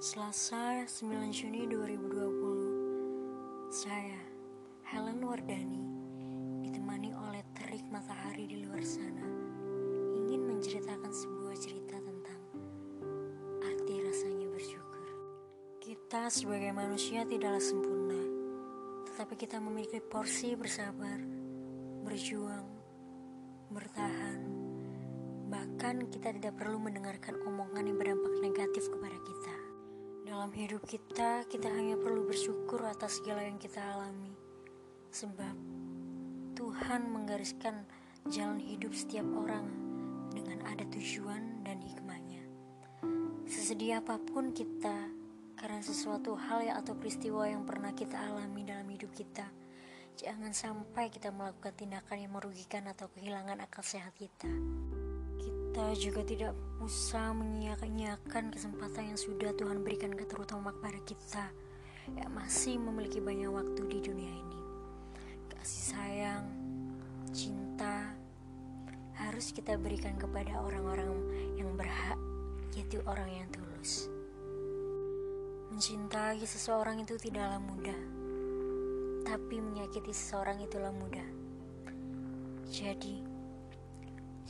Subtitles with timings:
[0.00, 4.16] Selasa 9 Juni 2020 Saya,
[4.88, 5.84] Helen Wardani
[6.64, 9.28] Ditemani oleh terik matahari di luar sana
[10.16, 12.40] Ingin menceritakan sebuah cerita tentang
[13.60, 15.04] Arti rasanya bersyukur.
[15.84, 18.24] Kita sebagai manusia tidaklah sempurna
[19.04, 21.20] Tetapi kita memiliki porsi bersabar
[22.08, 22.64] Berjuang
[23.68, 24.48] Bertahan.
[25.52, 29.39] Bahkan kita tidak perlu mendengarkan omongan yang berdampak negatif kepada kita
[30.30, 34.30] dalam hidup kita, kita hanya perlu bersyukur atas segala yang kita alami.
[35.10, 35.56] Sebab
[36.54, 37.82] Tuhan menggariskan
[38.30, 39.66] jalan hidup setiap orang
[40.30, 42.46] dengan ada tujuan dan hikmahnya.
[43.50, 45.10] Sesedih apa pun kita
[45.58, 49.50] karena sesuatu hal ya atau peristiwa yang pernah kita alami dalam hidup kita,
[50.14, 54.46] jangan sampai kita melakukan tindakan yang merugikan atau kehilangan akal sehat kita.
[55.70, 56.50] Kita juga tidak
[56.82, 61.46] usah menyia-nyiakan kesempatan yang sudah Tuhan berikan ke terutama kepada kita
[62.18, 64.60] yang masih memiliki banyak waktu di dunia ini.
[65.46, 66.42] Kasih sayang,
[67.30, 68.18] cinta
[69.14, 71.06] harus kita berikan kepada orang-orang
[71.54, 72.18] yang berhak,
[72.74, 74.10] yaitu orang yang tulus.
[75.70, 78.00] Mencintai seseorang itu tidaklah mudah,
[79.22, 81.28] tapi menyakiti seseorang itulah mudah.
[82.66, 83.22] Jadi,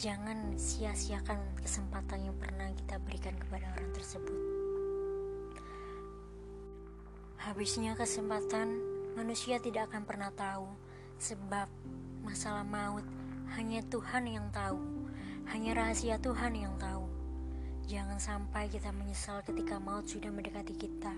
[0.00, 4.40] Jangan sia-siakan kesempatan yang pernah kita berikan kepada orang tersebut.
[7.36, 8.80] Habisnya kesempatan,
[9.12, 10.72] manusia tidak akan pernah tahu,
[11.20, 11.68] sebab
[12.24, 13.04] masalah maut
[13.60, 14.80] hanya Tuhan yang tahu,
[15.52, 17.04] hanya rahasia Tuhan yang tahu.
[17.84, 21.12] Jangan sampai kita menyesal ketika maut sudah mendekati kita,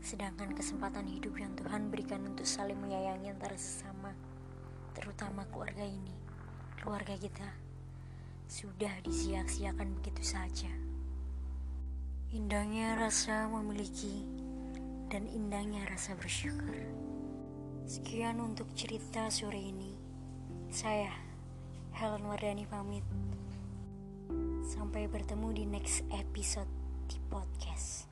[0.00, 4.16] sedangkan kesempatan hidup yang Tuhan berikan untuk saling menyayangi antara sesama,
[4.96, 6.16] terutama keluarga ini,
[6.80, 7.65] keluarga kita
[8.46, 10.70] sudah disia-siakan begitu saja.
[12.30, 14.26] Indahnya rasa memiliki
[15.10, 16.74] dan indahnya rasa bersyukur.
[17.86, 19.94] Sekian untuk cerita sore ini.
[20.70, 21.10] Saya
[21.94, 23.06] Helen Wardani pamit.
[24.66, 26.70] Sampai bertemu di next episode
[27.06, 28.10] di podcast.